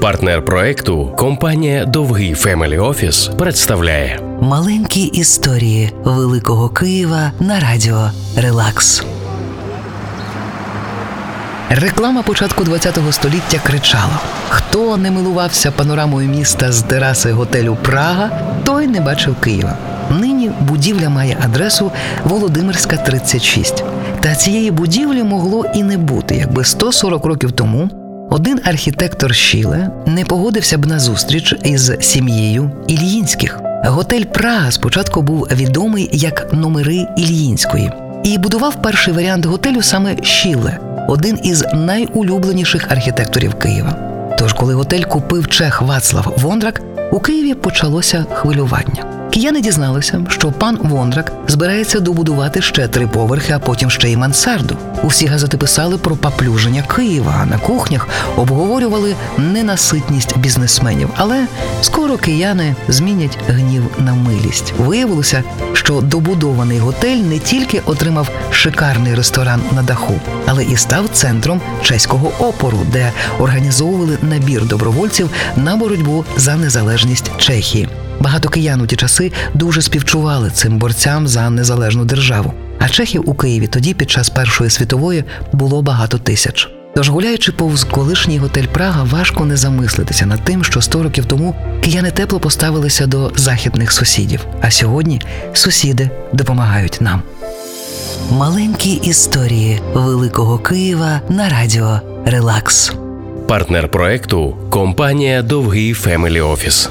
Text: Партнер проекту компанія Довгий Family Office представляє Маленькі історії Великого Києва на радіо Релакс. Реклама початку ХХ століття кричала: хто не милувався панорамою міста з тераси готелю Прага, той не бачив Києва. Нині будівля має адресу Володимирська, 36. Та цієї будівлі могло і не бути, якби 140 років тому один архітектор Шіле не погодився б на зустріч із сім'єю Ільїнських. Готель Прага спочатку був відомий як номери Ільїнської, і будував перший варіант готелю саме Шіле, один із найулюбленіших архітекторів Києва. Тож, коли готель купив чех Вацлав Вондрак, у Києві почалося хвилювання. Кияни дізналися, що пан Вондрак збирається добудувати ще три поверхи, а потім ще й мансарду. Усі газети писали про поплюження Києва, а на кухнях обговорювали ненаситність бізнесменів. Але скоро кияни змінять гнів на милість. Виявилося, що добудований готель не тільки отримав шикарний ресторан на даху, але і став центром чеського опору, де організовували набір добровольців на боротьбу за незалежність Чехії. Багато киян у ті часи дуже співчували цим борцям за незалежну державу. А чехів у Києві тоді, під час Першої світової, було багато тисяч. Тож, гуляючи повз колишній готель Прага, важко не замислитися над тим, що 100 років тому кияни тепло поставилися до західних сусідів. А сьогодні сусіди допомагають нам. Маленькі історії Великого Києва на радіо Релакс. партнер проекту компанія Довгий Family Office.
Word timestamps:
Партнер 0.00 0.44
проекту 0.44 1.12
компанія 1.16 1.84
Довгий 1.84 2.34
Family 2.34 2.78
Office 2.78 3.30
представляє 3.38 4.20
Маленькі 4.40 5.02
історії 5.02 5.92
Великого 6.04 6.68
Києва 6.68 7.32
на 7.40 7.60
радіо 7.60 8.10
Релакс. 8.36 9.04
Реклама 11.70 12.22
початку 12.22 12.64
ХХ 12.64 13.12
століття 13.12 13.58
кричала: 13.66 14.20
хто 14.48 14.96
не 14.96 15.10
милувався 15.10 15.70
панорамою 15.70 16.28
міста 16.28 16.72
з 16.72 16.82
тераси 16.82 17.32
готелю 17.32 17.76
Прага, 17.82 18.30
той 18.64 18.86
не 18.86 19.00
бачив 19.00 19.34
Києва. 19.40 19.76
Нині 20.20 20.50
будівля 20.60 21.08
має 21.08 21.36
адресу 21.44 21.92
Володимирська, 22.24 22.96
36. 22.96 23.84
Та 24.20 24.34
цієї 24.34 24.70
будівлі 24.70 25.22
могло 25.22 25.64
і 25.74 25.82
не 25.82 25.98
бути, 25.98 26.36
якби 26.36 26.64
140 26.64 27.24
років 27.26 27.52
тому 27.52 28.07
один 28.30 28.60
архітектор 28.64 29.34
Шіле 29.34 29.90
не 30.06 30.24
погодився 30.24 30.78
б 30.78 30.86
на 30.86 30.98
зустріч 30.98 31.54
із 31.64 31.92
сім'єю 32.00 32.70
Ільїнських. 32.86 33.60
Готель 33.84 34.24
Прага 34.24 34.70
спочатку 34.70 35.22
був 35.22 35.48
відомий 35.52 36.10
як 36.12 36.52
номери 36.52 37.06
Ільїнської, 37.16 37.90
і 38.24 38.38
будував 38.38 38.82
перший 38.82 39.14
варіант 39.14 39.46
готелю 39.46 39.82
саме 39.82 40.16
Шіле, 40.22 40.78
один 41.08 41.38
із 41.42 41.64
найулюбленіших 41.74 42.92
архітекторів 42.92 43.54
Києва. 43.54 43.96
Тож, 44.38 44.52
коли 44.52 44.74
готель 44.74 45.02
купив 45.02 45.48
чех 45.48 45.82
Вацлав 45.82 46.34
Вондрак, 46.36 46.82
у 47.12 47.20
Києві 47.20 47.54
почалося 47.54 48.26
хвилювання. 48.32 49.17
Кияни 49.30 49.60
дізналися, 49.60 50.24
що 50.28 50.52
пан 50.52 50.78
Вондрак 50.82 51.32
збирається 51.48 52.00
добудувати 52.00 52.62
ще 52.62 52.88
три 52.88 53.06
поверхи, 53.06 53.52
а 53.52 53.58
потім 53.58 53.90
ще 53.90 54.10
й 54.10 54.16
мансарду. 54.16 54.76
Усі 55.02 55.26
газети 55.26 55.56
писали 55.56 55.98
про 55.98 56.16
поплюження 56.16 56.82
Києва, 56.82 57.38
а 57.42 57.46
на 57.46 57.58
кухнях 57.58 58.08
обговорювали 58.36 59.14
ненаситність 59.38 60.38
бізнесменів. 60.38 61.10
Але 61.16 61.46
скоро 61.82 62.16
кияни 62.16 62.74
змінять 62.88 63.38
гнів 63.48 63.82
на 63.98 64.14
милість. 64.14 64.72
Виявилося, 64.78 65.42
що 65.72 66.00
добудований 66.00 66.78
готель 66.78 67.16
не 67.16 67.38
тільки 67.38 67.82
отримав 67.86 68.30
шикарний 68.50 69.14
ресторан 69.14 69.60
на 69.72 69.82
даху, 69.82 70.14
але 70.46 70.64
і 70.64 70.76
став 70.76 71.08
центром 71.12 71.60
чеського 71.82 72.32
опору, 72.38 72.78
де 72.92 73.12
організовували 73.38 74.18
набір 74.22 74.66
добровольців 74.66 75.30
на 75.56 75.76
боротьбу 75.76 76.24
за 76.36 76.56
незалежність 76.56 77.30
Чехії. 77.38 77.88
Багато 78.20 78.48
киян 78.48 78.80
у 78.80 78.86
ті 78.86 78.96
часи 78.96 79.32
дуже 79.54 79.82
співчували 79.82 80.50
цим 80.50 80.78
борцям 80.78 81.28
за 81.28 81.50
незалежну 81.50 82.04
державу. 82.04 82.52
А 82.78 82.88
чехів 82.88 83.22
у 83.26 83.34
Києві 83.34 83.66
тоді, 83.66 83.94
під 83.94 84.10
час 84.10 84.28
Першої 84.28 84.70
світової, 84.70 85.24
було 85.52 85.82
багато 85.82 86.18
тисяч. 86.18 86.68
Тож, 86.94 87.08
гуляючи 87.08 87.52
повз 87.52 87.84
колишній 87.84 88.38
готель 88.38 88.66
Прага, 88.66 89.04
важко 89.04 89.44
не 89.44 89.56
замислитися 89.56 90.26
над 90.26 90.44
тим, 90.44 90.64
що 90.64 90.80
100 90.80 91.02
років 91.02 91.24
тому 91.24 91.54
кияни 91.80 92.10
тепло 92.10 92.40
поставилися 92.40 93.06
до 93.06 93.32
західних 93.36 93.92
сусідів. 93.92 94.40
А 94.60 94.70
сьогодні 94.70 95.20
сусіди 95.52 96.10
допомагають 96.32 96.98
нам. 97.00 97.22
Маленькі 98.30 98.92
історії 98.92 99.80
Великого 99.94 100.58
Києва 100.58 101.20
на 101.28 101.48
радіо 101.48 102.00
Релакс. 102.26 102.92
партнер 103.48 103.88
проекту 103.88 104.56
компанія 104.70 105.42
Довгий 105.42 105.92
Family 105.94 106.40
Office. 106.40 106.90